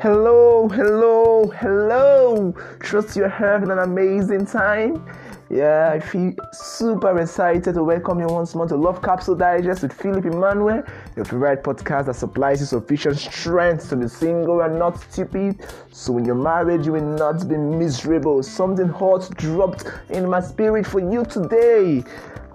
Hello, 0.00 0.66
hello, 0.66 1.44
hello. 1.58 2.54
Trust 2.78 3.16
you're 3.16 3.28
having 3.28 3.70
an 3.70 3.80
amazing 3.80 4.46
time. 4.46 5.04
Yeah, 5.50 5.90
I 5.92 6.00
feel 6.00 6.32
super 6.54 7.20
excited 7.20 7.74
to 7.74 7.84
welcome 7.84 8.18
you 8.18 8.26
once 8.26 8.54
more 8.54 8.66
to 8.68 8.76
Love 8.76 9.02
Capsule 9.02 9.34
Digest 9.34 9.82
with 9.82 9.92
Philip 9.92 10.24
Emmanuel, 10.24 10.82
your 11.16 11.26
favorite 11.26 11.62
podcast 11.62 12.06
that 12.06 12.14
supplies 12.14 12.60
you 12.60 12.66
sufficient 12.66 13.18
strength 13.18 13.90
to 13.90 13.96
be 13.96 14.08
single 14.08 14.62
and 14.62 14.78
not 14.78 14.98
stupid. 14.98 15.66
So 15.90 16.16
in 16.16 16.24
your 16.24 16.34
marriage, 16.34 16.86
you 16.86 16.92
will 16.92 17.18
not 17.18 17.46
be 17.46 17.58
miserable. 17.58 18.42
Something 18.42 18.88
hot 18.88 19.28
dropped 19.36 19.84
in 20.08 20.26
my 20.26 20.40
spirit 20.40 20.86
for 20.86 21.00
you 21.00 21.26
today. 21.26 22.04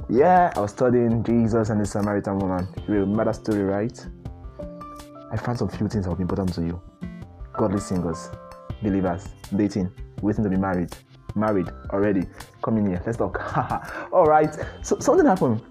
Yeah, 0.09 0.52
I 0.55 0.62
was 0.62 0.71
studying 0.71 1.23
Jesus 1.23 1.70
and 1.70 1.80
the 1.80 1.86
Samaritan 1.86 2.39
woman. 2.39 2.68
You 2.88 3.02
remember 3.02 3.32
story, 3.34 3.62
right? 3.62 4.07
I 5.32 5.37
found 5.37 5.59
some 5.59 5.69
few 5.69 5.87
things 5.87 6.05
that 6.05 6.09
will 6.09 6.18
be 6.18 6.23
important 6.23 6.51
to 6.55 6.61
you. 6.61 6.82
Godly 7.57 7.79
singles, 7.79 8.29
believers, 8.82 9.27
dating, 9.55 9.91
waiting 10.21 10.43
to 10.43 10.50
be 10.50 10.57
married, 10.57 10.96
married 11.36 11.69
already. 11.91 12.23
Come 12.63 12.77
in 12.77 12.87
here, 12.87 13.01
let's 13.05 13.18
talk. 13.18 13.39
All 14.13 14.25
right. 14.25 14.55
So 14.82 15.00
something 15.00 15.25
happened. 15.25 15.61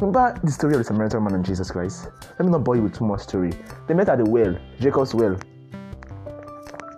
Remember 0.00 0.38
the 0.42 0.50
story 0.50 0.74
of 0.74 0.78
the 0.78 0.84
Samaritan 0.84 1.20
woman 1.20 1.36
and 1.36 1.44
Jesus 1.44 1.70
Christ? 1.70 2.08
Let 2.38 2.40
me 2.40 2.50
not 2.50 2.64
bore 2.64 2.76
you 2.76 2.82
with 2.82 2.98
too 2.98 3.06
much 3.06 3.20
story. 3.20 3.52
They 3.86 3.94
met 3.94 4.08
at 4.08 4.18
the 4.18 4.28
well, 4.28 4.56
Jacob's 4.80 5.14
well, 5.14 5.38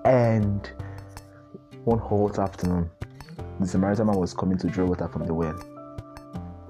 and 0.04 0.70
one 1.84 1.98
hot 1.98 2.38
afternoon, 2.38 2.90
the 3.60 3.66
Samaritan 3.66 4.06
man 4.06 4.16
was 4.16 4.32
coming 4.32 4.56
to 4.58 4.68
draw 4.68 4.86
water 4.86 5.08
from 5.08 5.26
the 5.26 5.34
well 5.34 5.58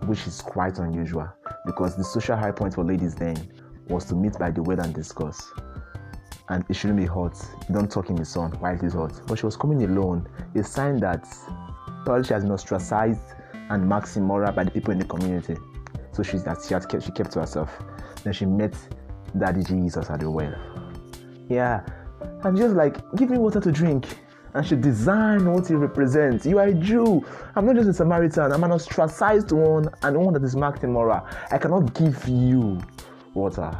which 0.06 0.26
is 0.26 0.40
quite 0.40 0.78
unusual 0.78 1.28
because 1.64 1.96
the 1.96 2.04
social 2.04 2.36
high 2.36 2.52
point 2.52 2.74
for 2.74 2.84
ladies 2.84 3.14
then 3.14 3.36
was 3.88 4.04
to 4.06 4.14
meet 4.14 4.32
by 4.38 4.50
the 4.50 4.62
well 4.62 4.80
and 4.80 4.94
discuss. 4.94 5.52
And 6.48 6.64
it 6.68 6.74
shouldn't 6.74 6.98
be 6.98 7.06
hot. 7.06 7.36
You 7.68 7.74
don't 7.74 7.90
talk 7.90 8.08
in 8.10 8.16
the 8.16 8.24
sun 8.24 8.52
while 8.52 8.74
it 8.74 8.82
is 8.82 8.92
hot. 8.92 9.20
But 9.26 9.38
she 9.38 9.46
was 9.46 9.56
coming 9.56 9.82
alone, 9.82 10.28
a 10.54 10.62
sign 10.62 10.98
that 11.00 11.26
probably 12.04 12.24
she 12.24 12.34
has 12.34 12.44
been 12.44 12.52
ostracized 12.52 13.34
and 13.68 13.88
marked 13.88 14.16
immoral 14.16 14.52
by 14.52 14.64
the 14.64 14.70
people 14.70 14.92
in 14.92 14.98
the 14.98 15.04
community. 15.04 15.56
So 16.12 16.22
she's 16.22 16.44
that 16.44 16.58
she 16.66 16.74
had 16.74 16.88
kept 16.88 17.04
she 17.04 17.12
kept 17.12 17.32
to 17.32 17.40
herself. 17.40 17.76
Then 18.22 18.32
she 18.32 18.46
met 18.46 18.74
Daddy 19.36 19.62
Jesus 19.64 20.08
at 20.08 20.20
the 20.20 20.30
well. 20.30 20.54
Yeah. 21.48 21.84
And 22.44 22.56
just 22.56 22.74
like, 22.74 22.96
give 23.16 23.30
me 23.30 23.38
water 23.38 23.60
to 23.60 23.72
drink 23.72 24.06
and 24.54 24.66
should 24.66 24.80
design 24.80 25.52
what 25.52 25.66
he 25.66 25.74
represents. 25.74 26.46
You 26.46 26.58
are 26.58 26.68
a 26.68 26.74
Jew. 26.74 27.24
I'm 27.54 27.66
not 27.66 27.76
just 27.76 27.88
a 27.88 27.92
Samaritan. 27.92 28.52
I'm 28.52 28.64
an 28.64 28.72
ostracized 28.72 29.52
one 29.52 29.88
and 30.02 30.16
one 30.16 30.32
that 30.34 30.42
is 30.42 30.56
marked 30.56 30.82
immoral. 30.84 31.26
I 31.50 31.58
cannot 31.58 31.92
give 31.94 32.26
you 32.26 32.80
water. 33.34 33.76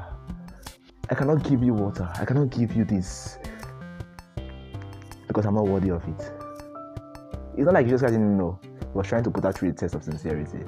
I 1.09 1.15
cannot 1.15 1.45
give 1.45 1.62
you 1.62 1.73
water. 1.73 2.09
I 2.15 2.25
cannot 2.25 2.51
give 2.51 2.75
you 2.75 2.85
this 2.85 3.39
because 5.29 5.47
I'm 5.47 5.55
not 5.55 5.67
worthy 5.67 5.91
of 5.91 6.03
it. 6.09 6.33
It's 7.57 7.65
not 7.65 7.75
like 7.75 7.87
Jesus 7.87 8.01
Christ 8.01 8.15
didn't 8.15 8.37
know. 8.37 8.59
He 8.62 8.87
was 8.93 9.07
trying 9.07 9.23
to 9.25 9.31
put 9.31 9.45
her 9.45 9.53
through 9.53 9.71
a 9.71 9.73
test 9.73 9.95
of 9.95 10.03
sincerity. 10.03 10.59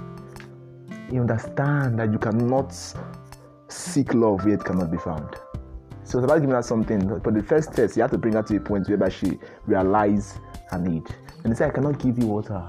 You 1.11 1.22
understand 1.22 1.98
that 1.98 2.12
you 2.12 2.19
cannot 2.19 2.72
seek 3.69 4.14
love 4.14 4.44
where 4.44 4.55
it 4.55 4.64
cannot 4.64 4.91
be 4.91 4.98
found. 4.98 5.34
So 6.05 6.19
it's 6.19 6.25
about 6.25 6.41
giving 6.41 6.55
her 6.55 6.62
something. 6.62 7.20
But 7.22 7.34
the 7.34 7.42
first 7.42 7.72
test, 7.72 7.97
you 7.97 8.03
have 8.03 8.11
to 8.12 8.19
bring 8.19 8.34
her 8.34 8.42
to 8.44 8.56
a 8.56 8.61
point 8.61 8.89
whereby 8.89 9.09
she 9.09 9.39
realize 9.66 10.39
her 10.70 10.78
need. 10.78 11.06
And 11.42 11.53
they 11.53 11.56
say, 11.56 11.66
I 11.66 11.70
cannot 11.70 11.98
give 11.98 12.19
you 12.19 12.27
water. 12.27 12.62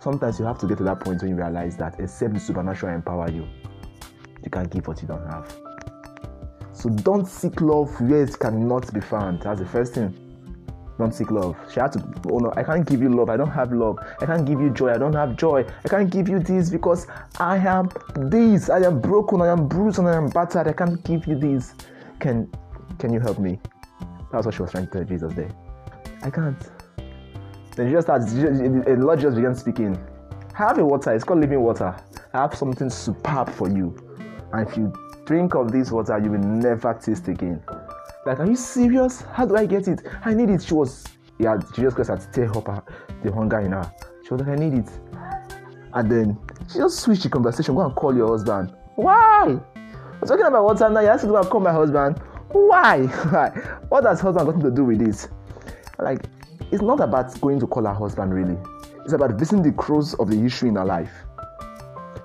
Sometimes 0.00 0.38
you 0.38 0.44
have 0.44 0.58
to 0.58 0.66
get 0.66 0.78
to 0.78 0.84
that 0.84 1.00
point 1.00 1.22
when 1.22 1.30
you 1.30 1.36
realize 1.36 1.76
that 1.76 2.00
except 2.00 2.34
the 2.34 2.40
supernatural 2.40 2.94
empower 2.94 3.30
you, 3.30 3.46
you 4.42 4.50
can't 4.50 4.70
give 4.70 4.86
what 4.86 5.00
you 5.02 5.08
don't 5.08 5.26
have. 5.26 5.65
So 6.76 6.90
don't 6.90 7.26
seek 7.26 7.62
love 7.62 7.98
where 8.02 8.22
it 8.22 8.38
cannot 8.38 8.92
be 8.92 9.00
found. 9.00 9.40
That's 9.40 9.60
the 9.60 9.66
first 9.66 9.94
thing. 9.94 10.14
Don't 10.98 11.14
seek 11.14 11.30
love. 11.30 11.56
She 11.72 11.80
had 11.80 11.92
to, 11.92 12.04
oh 12.30 12.38
no, 12.38 12.52
I 12.54 12.62
can't 12.62 12.86
give 12.86 13.00
you 13.00 13.08
love. 13.08 13.30
I 13.30 13.36
don't 13.38 13.50
have 13.50 13.72
love. 13.72 13.98
I 14.20 14.26
can't 14.26 14.44
give 14.46 14.60
you 14.60 14.70
joy. 14.70 14.92
I 14.92 14.98
don't 14.98 15.14
have 15.14 15.36
joy. 15.36 15.64
I 15.84 15.88
can't 15.88 16.10
give 16.10 16.28
you 16.28 16.38
this 16.38 16.68
because 16.68 17.06
I 17.40 17.56
am 17.56 17.88
this. 18.14 18.68
I 18.68 18.80
am 18.80 19.00
broken. 19.00 19.40
I 19.40 19.48
am 19.48 19.68
bruised 19.68 19.98
and 19.98 20.08
I 20.08 20.16
am 20.16 20.28
battered. 20.28 20.68
I 20.68 20.72
can't 20.72 21.02
give 21.02 21.26
you 21.26 21.38
this. 21.38 21.74
Can 22.20 22.50
can 22.98 23.12
you 23.12 23.20
help 23.20 23.38
me? 23.38 23.58
That's 24.30 24.44
what 24.44 24.54
she 24.54 24.62
was 24.62 24.70
trying 24.70 24.86
to 24.86 24.92
tell 24.92 25.04
Jesus 25.04 25.32
there. 25.34 25.50
I 26.22 26.30
can't. 26.30 26.58
Then 27.74 27.88
Jesus 27.88 28.04
starts, 28.04 28.32
the 28.32 28.96
Lord 28.98 29.20
just 29.20 29.36
began 29.36 29.54
speaking. 29.54 29.98
I 30.54 30.68
have 30.68 30.78
a 30.78 30.84
water, 30.84 31.12
it's 31.12 31.24
called 31.24 31.40
living 31.40 31.60
water. 31.60 31.94
I 32.32 32.38
have 32.38 32.54
something 32.54 32.88
superb 32.88 33.50
for 33.50 33.68
you. 33.68 33.94
And 34.52 34.66
if 34.66 34.76
you 34.76 34.92
drink 35.26 35.54
of 35.54 35.72
this 35.72 35.90
water, 35.90 36.18
you 36.18 36.30
will 36.30 36.38
never 36.38 36.94
taste 36.94 37.28
again. 37.28 37.62
Like, 38.24 38.40
are 38.40 38.46
you 38.46 38.56
serious? 38.56 39.20
How 39.20 39.44
do 39.44 39.56
I 39.56 39.66
get 39.66 39.88
it? 39.88 40.02
I 40.24 40.32
need 40.32 40.48
it. 40.50 40.62
She 40.62 40.74
was, 40.74 41.04
yeah, 41.38 41.58
Jesus 41.74 41.94
Christ 41.94 42.10
had 42.10 42.22
stirred 42.22 42.56
up 42.56 42.66
her, 42.68 42.82
the 43.22 43.32
hunger 43.32 43.60
in 43.60 43.72
her. 43.72 43.92
She 44.24 44.32
was 44.32 44.40
like, 44.40 44.50
I 44.50 44.54
need 44.56 44.74
it. 44.74 44.90
And 45.92 46.10
then 46.10 46.38
she 46.70 46.78
just 46.78 47.00
switched 47.00 47.24
the 47.24 47.28
conversation. 47.28 47.74
Go 47.74 47.82
and 47.82 47.94
call 47.94 48.16
your 48.16 48.28
husband. 48.28 48.74
Why? 48.94 49.58
I'm 49.74 50.28
talking 50.28 50.46
about 50.46 50.64
water 50.64 50.88
now. 50.88 51.00
You 51.00 51.08
have 51.08 51.20
to 51.20 51.26
go 51.26 51.36
and 51.36 51.48
call 51.48 51.60
my 51.60 51.72
husband. 51.72 52.18
Why? 52.50 53.06
what 53.88 54.04
does 54.04 54.20
husband 54.20 54.46
got 54.46 54.62
to 54.62 54.70
do 54.70 54.84
with 54.84 54.98
this? 54.98 55.28
Like, 55.98 56.24
it's 56.72 56.82
not 56.82 57.00
about 57.00 57.38
going 57.40 57.60
to 57.60 57.66
call 57.66 57.84
her 57.84 57.94
husband 57.94 58.32
really. 58.32 58.56
It's 59.04 59.12
about 59.12 59.32
visiting 59.38 59.62
the 59.62 59.72
cross 59.72 60.14
of 60.14 60.30
the 60.30 60.44
issue 60.44 60.66
in 60.66 60.76
her 60.76 60.84
life. 60.84 61.12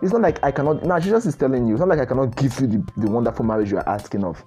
It's 0.01 0.11
not 0.11 0.21
like 0.21 0.43
I 0.43 0.51
cannot. 0.51 0.83
Now 0.83 0.99
Jesus 0.99 1.25
is 1.25 1.35
telling 1.35 1.67
you. 1.67 1.73
It's 1.73 1.79
not 1.79 1.89
like 1.89 1.99
I 1.99 2.05
cannot 2.05 2.35
give 2.35 2.59
you 2.59 2.67
the, 2.67 2.91
the 2.97 3.09
wonderful 3.09 3.45
marriage 3.45 3.71
you 3.71 3.77
are 3.77 3.89
asking 3.89 4.23
of. 4.23 4.43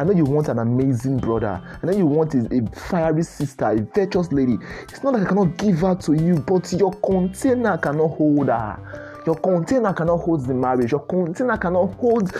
I 0.00 0.04
know 0.04 0.12
you 0.12 0.24
want 0.24 0.48
an 0.48 0.60
amazing 0.60 1.18
brother. 1.18 1.60
I 1.82 1.86
know 1.86 1.92
you 1.92 2.06
want 2.06 2.34
a, 2.34 2.46
a 2.52 2.80
fiery 2.88 3.24
sister, 3.24 3.66
a 3.66 3.80
virtuous 3.94 4.30
lady. 4.30 4.56
It's 4.82 5.02
not 5.02 5.14
like 5.14 5.24
I 5.24 5.26
cannot 5.26 5.56
give 5.56 5.78
her 5.80 5.96
to 5.96 6.12
you, 6.12 6.36
but 6.36 6.72
your 6.72 6.92
container 6.92 7.76
cannot 7.78 8.08
hold 8.08 8.46
her. 8.46 9.22
Your 9.26 9.34
container 9.34 9.92
cannot 9.92 10.18
hold 10.18 10.46
the 10.46 10.54
marriage. 10.54 10.92
Your 10.92 11.00
container 11.00 11.56
cannot 11.58 11.94
hold 11.94 12.32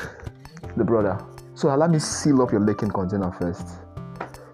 the 0.76 0.84
brother. 0.84 1.19
So 1.54 1.69
uh, 1.69 1.76
allow 1.76 1.88
me 1.88 1.98
seal 1.98 2.40
up 2.42 2.52
your 2.52 2.60
leaking 2.60 2.90
container 2.90 3.32
first. 3.32 3.66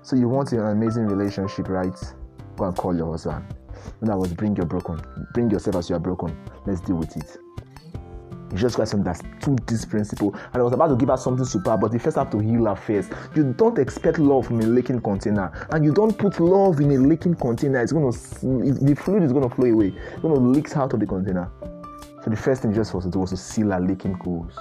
So 0.02 0.16
you 0.16 0.28
want 0.28 0.52
an 0.52 0.60
amazing 0.60 1.06
relationship, 1.06 1.68
right? 1.68 1.96
Go 2.56 2.64
and 2.64 2.76
call 2.76 2.96
your 2.96 3.10
husband. 3.10 3.44
In 4.00 4.08
other 4.08 4.18
words, 4.18 4.32
bring 4.32 4.56
your 4.56 4.66
broken. 4.66 5.02
Bring 5.34 5.50
yourself 5.50 5.76
as 5.76 5.90
you 5.90 5.96
are 5.96 6.00
broken. 6.00 6.34
Let's 6.64 6.80
deal 6.80 6.96
with 6.96 7.14
it. 7.16 7.43
Jesus 8.54 8.76
Christ 8.76 8.94
understood 8.94 9.58
this 9.66 9.84
principle 9.84 10.34
and 10.34 10.56
I 10.56 10.62
was 10.62 10.72
about 10.72 10.88
to 10.88 10.96
give 10.96 11.08
her 11.08 11.16
something 11.16 11.44
super, 11.44 11.76
but 11.76 11.92
you 11.92 11.98
first 11.98 12.16
have 12.16 12.30
to 12.30 12.38
heal 12.38 12.66
her 12.66 12.76
first. 12.76 13.12
You 13.34 13.52
don't 13.52 13.78
expect 13.78 14.18
love 14.18 14.46
from 14.46 14.60
a 14.60 14.66
leaking 14.66 15.00
container, 15.00 15.52
and 15.70 15.84
you 15.84 15.92
don't 15.92 16.16
put 16.16 16.40
love 16.40 16.80
in 16.80 16.90
a 16.92 16.98
leaking 16.98 17.34
container. 17.36 17.82
It's 17.82 17.92
gonna 17.92 18.12
the 18.12 18.94
fluid 18.98 19.22
is 19.22 19.32
gonna 19.32 19.50
flow 19.50 19.70
away. 19.70 19.88
It's 20.12 20.22
gonna 20.22 20.34
leak 20.34 20.76
out 20.76 20.92
of 20.92 21.00
the 21.00 21.06
container. 21.06 21.50
So 22.24 22.30
the 22.30 22.36
first 22.36 22.62
thing 22.62 22.72
Jesus 22.72 22.94
was 22.94 23.04
to 23.04 23.10
do 23.10 23.18
was 23.18 23.30
to 23.30 23.36
seal 23.36 23.70
her 23.70 23.80
leaking 23.80 24.18
coals. 24.18 24.58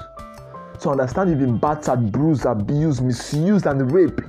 So 0.80 0.92
understand 0.92 1.30
you've 1.30 1.40
been 1.40 1.58
battered, 1.58 2.12
bruised, 2.12 2.46
abused, 2.46 3.02
misused, 3.02 3.66
and 3.68 3.90
raped. 3.92 4.22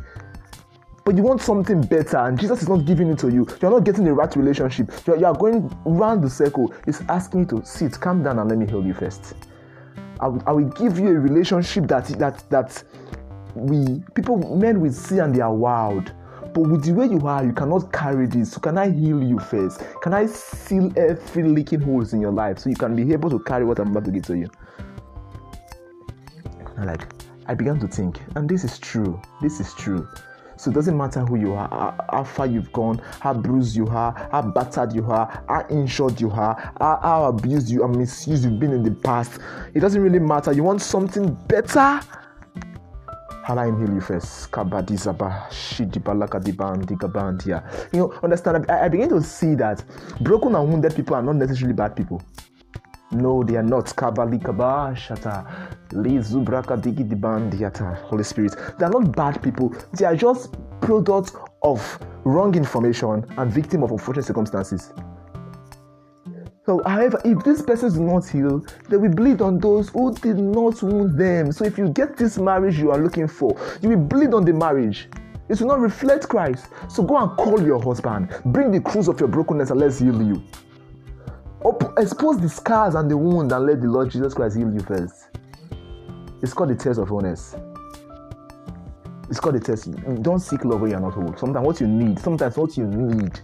But 1.05 1.17
you 1.17 1.23
want 1.23 1.43
something 1.43 1.83
better, 1.83 2.17
and 2.19 2.39
Jesus 2.39 2.63
is 2.63 2.69
not 2.69 2.87
giving 2.87 3.09
it 3.09 3.19
to 3.19 3.29
you. 3.29 3.47
You're 3.61 3.73
not 3.73 3.85
getting 3.85 4.05
the 4.05 4.13
right 4.15 4.35
relationship. 4.37 4.91
You're, 5.07 5.17
you 5.19 5.27
are 5.27 5.35
going 5.35 5.69
round 5.85 6.23
the 6.23 6.31
circle. 6.31 6.73
He's 6.87 7.03
asking 7.09 7.41
you 7.41 7.47
to 7.47 7.65
sit, 7.67 8.01
calm 8.01 8.23
down, 8.23 8.39
and 8.39 8.49
let 8.49 8.59
me 8.59 8.67
heal 8.67 8.87
you 8.87 8.95
first. 8.95 9.35
I 10.21 10.29
will, 10.29 10.43
I 10.47 10.53
will 10.53 10.69
give 10.71 10.99
you 10.99 11.09
a 11.09 11.19
relationship 11.19 11.87
that 11.89 12.07
that 12.19 12.49
that 12.51 12.85
we 13.55 14.03
people 14.15 14.57
men 14.57 14.81
will 14.81 14.93
see 14.93 15.19
and 15.19 15.35
they 15.35 15.41
are 15.41 15.55
wild. 15.55 16.13
But 16.55 16.69
with 16.69 16.85
the 16.85 16.93
way 16.93 17.07
you 17.07 17.27
are, 17.27 17.45
you 17.45 17.53
cannot 17.53 17.93
carry 17.93 18.27
this. 18.27 18.53
So 18.53 18.61
can 18.61 18.79
I 18.79 18.89
heal 18.89 19.21
you 19.21 19.41
first? 19.41 19.83
Can 20.03 20.15
I 20.15 20.27
seal 20.27 20.93
every 20.97 21.43
leaking 21.43 21.81
holes 21.81 22.13
in 22.13 22.21
your 22.21 22.31
life 22.31 22.61
so 22.61 22.71
you 22.71 22.77
can 22.77 22.95
be 22.95 23.13
able 23.13 23.29
to 23.31 23.41
carry 23.41 23.65
what 23.65 23.81
I'm 23.81 23.91
about 23.91 24.05
to 24.05 24.13
give 24.13 24.25
to 24.27 24.37
you? 24.37 24.49
And 26.77 26.87
like 26.87 27.09
I 27.47 27.55
began 27.55 27.81
to 27.81 27.89
think, 27.89 28.21
and 28.37 28.49
this 28.49 28.63
is 28.63 28.79
true. 28.79 29.21
This 29.43 29.59
is 29.59 29.75
true. 29.75 30.09
So 30.57 30.71
it 30.71 30.75
doesn't 30.75 30.97
matter 30.97 31.21
who 31.21 31.37
you 31.37 31.53
are, 31.53 31.97
how, 32.11 32.25
far 32.25 32.47
you've 32.47 32.73
gone, 32.73 32.99
how 33.21 33.35
bruised 33.35 33.77
you 33.77 33.87
are, 33.89 34.13
how 34.31 34.43
battered 34.43 34.95
you 34.95 35.05
are, 35.11 35.43
how 35.49 35.67
injured 35.71 36.21
you 36.21 36.31
are, 36.31 36.73
how, 36.79 36.99
how 37.03 37.25
abused 37.25 37.69
you 37.71 37.85
and 37.85 37.97
misused 37.97 38.45
you've 38.45 38.61
been 38.61 38.73
in 38.73 38.83
the 38.83 38.91
past. 38.93 39.41
It 39.75 39.81
doesn't 39.81 40.01
really 40.01 40.19
matter. 40.19 40.53
You 40.53 40.63
want 40.63 40.83
something 40.83 41.35
better? 41.49 42.01
Allow 43.47 43.65
him 43.65 43.79
heal 43.79 43.95
you 43.95 44.01
first. 44.01 44.51
You 47.93 47.99
know, 48.01 48.15
understand? 48.23 48.67
I, 48.71 48.85
I 48.85 48.89
begin 48.89 49.11
to 49.11 49.23
see 49.23 49.55
that 49.57 49.85
broken 50.21 50.55
and 50.55 50.69
wounded 50.69 50.97
people 50.97 51.15
are 51.15 51.23
not 51.23 51.37
necessarily 51.37 51.75
bad 51.75 51.95
people. 51.95 52.23
No, 53.11 53.45
they 53.45 53.57
are 53.57 53.63
not. 53.63 53.87
Kabali 53.87 54.43
Kabashata. 54.43 55.74
Holy 58.09 58.25
Spirit. 58.25 58.57
They 58.79 58.85
are 58.85 58.91
not 58.91 59.15
bad 59.15 59.43
people. 59.43 59.75
They 59.93 60.05
are 60.05 60.17
just 60.17 60.55
products 60.81 61.33
of 61.63 61.99
wrong 62.25 62.55
information 62.55 63.25
and 63.39 63.53
victim 63.53 63.83
of 63.83 63.91
unfortunate 63.91 64.27
circumstances. 64.27 64.93
So, 66.67 66.83
however, 66.87 67.21
if 67.25 67.45
this 67.45 67.61
person 67.61 67.89
is 67.89 67.99
not 67.99 68.27
healed, 68.27 68.75
they 68.89 68.97
will 68.97 69.11
bleed 69.11 69.43
on 69.43 69.59
those 69.59 69.91
who 69.91 70.15
did 70.15 70.39
not 70.39 70.83
wound 70.83 71.19
them. 71.19 71.53
So, 71.53 71.65
if 71.65 71.77
you 71.77 71.91
get 71.91 72.17
this 72.17 72.39
marriage 72.39 72.79
you 72.79 72.91
are 72.91 72.99
looking 72.99 73.29
for, 73.29 73.55
you 73.83 73.91
will 73.91 73.99
bleed 73.99 74.33
on 74.33 74.45
the 74.45 74.53
marriage. 74.55 75.09
It 75.49 75.61
will 75.61 75.69
not 75.69 75.81
reflect 75.81 76.29
Christ. 76.29 76.69
So 76.89 77.03
go 77.03 77.19
and 77.19 77.37
call 77.37 77.63
your 77.63 77.83
husband. 77.83 78.35
Bring 78.47 78.71
the 78.71 78.81
cruise 78.81 79.09
of 79.09 79.21
your 79.21 79.29
brokenness 79.29 79.71
and 79.71 79.79
let's 79.79 79.99
heal 79.99 80.23
you. 80.23 80.43
Expose 81.99 82.41
the 82.41 82.49
scars 82.49 82.95
and 82.95 83.11
the 83.11 83.17
wound 83.17 83.53
and 83.53 83.67
let 83.67 83.81
the 83.83 83.89
Lord 83.89 84.11
Jesus 84.11 84.33
Christ 84.33 84.57
heal 84.57 84.73
you 84.73 84.81
first. 84.81 85.29
It's 86.45 86.53
called 86.53 86.69
the 86.69 86.75
test 86.75 86.99
of 86.99 87.11
honest. 87.11 87.57
It's 89.31 89.41
called 89.41 89.55
the 89.55 89.61
test. 89.61 89.91
Mm, 89.91 90.23
don't 90.23 90.41
seek 90.41 90.63
love 90.67 90.83
when 90.83 90.91
you're 90.91 91.01
not 91.01 91.15
whole. 91.15 91.35
Sometimes 91.39 91.67
what 91.67 91.81
you 91.81 91.87
need, 91.87 92.19
sometimes 92.19 92.59
what 92.59 92.77
you 92.77 92.87
need 92.87 93.41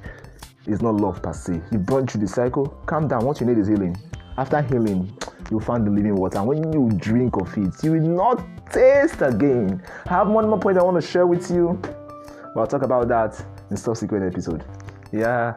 is 0.66 0.82
not 0.82 0.96
love 0.96 1.22
per 1.22 1.32
se. 1.32 1.62
You 1.72 1.78
burn 1.78 2.06
through 2.06 2.20
the 2.20 2.28
cycle. 2.28 2.66
Calm 2.84 3.08
down. 3.08 3.24
What 3.24 3.40
you 3.40 3.46
need 3.46 3.56
is 3.56 3.68
healing. 3.68 3.96
After 4.36 4.60
healing, 4.60 5.16
you'll 5.50 5.60
find 5.60 5.86
the 5.86 5.90
living 5.90 6.14
water. 6.14 6.40
And 6.40 6.46
when 6.46 6.72
you 6.74 6.90
drink 6.98 7.38
of 7.38 7.56
it, 7.56 7.82
you 7.82 7.92
will 7.92 8.02
not 8.02 8.70
taste 8.70 9.22
again. 9.22 9.82
I 10.04 10.10
have 10.10 10.28
one 10.28 10.46
more 10.50 10.58
point 10.58 10.76
I 10.76 10.82
want 10.82 11.00
to 11.00 11.08
share 11.08 11.26
with 11.26 11.50
you. 11.50 11.80
But 12.54 12.60
I'll 12.60 12.66
talk 12.66 12.82
about 12.82 13.08
that 13.08 13.42
in 13.70 13.78
subsequent 13.78 14.30
episode. 14.30 14.62
Yeah. 15.10 15.54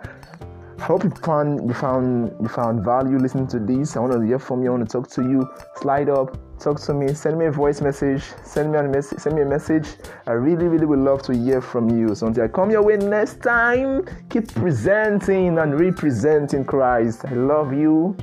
I 0.80 0.82
hope 0.84 1.04
you 1.04 1.10
found 1.10 1.68
you 1.68 1.74
found 1.74 2.34
you 2.42 2.48
found 2.48 2.84
value 2.84 3.18
listening 3.18 3.48
to 3.48 3.60
this. 3.60 3.96
I 3.96 4.00
want 4.00 4.14
to 4.14 4.22
hear 4.22 4.40
from 4.40 4.64
you. 4.64 4.70
I 4.70 4.76
want 4.76 4.90
to 4.90 4.92
talk 4.92 5.10
to 5.12 5.22
you. 5.22 5.50
Slide 5.78 6.10
up, 6.10 6.38
talk 6.60 6.80
to 6.82 6.94
me, 6.94 7.14
send 7.14 7.38
me 7.38 7.46
a 7.46 7.52
voice 7.52 7.82
message, 7.82 8.24
send 8.44 8.72
me 8.72 8.80
a 8.80 8.84
message, 8.84 9.20
send 9.20 9.36
me 9.36 9.44
a 9.44 9.46
message. 9.46 9.88
I 10.28 10.32
really, 10.32 10.68
really 10.68 10.86
would 10.86 11.00
love 11.00 11.22
to 11.24 11.34
hear 11.36 11.62
from 11.62 11.90
you. 11.90 12.16
So 12.16 12.28
until 12.28 12.44
I 12.44 12.48
come 12.48 12.72
your 12.72 12.84
way 12.84 12.98
next 12.98 13.42
time, 13.42 14.06
keep 14.30 14.54
presenting 14.54 15.58
and 15.58 15.80
representing 15.80 16.66
Christ. 16.66 17.26
I 17.26 17.34
love 17.34 17.74
you. 17.74 18.18